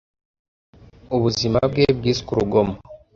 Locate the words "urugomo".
2.33-2.75